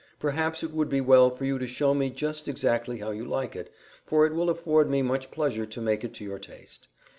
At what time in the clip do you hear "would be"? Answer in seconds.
0.71-0.99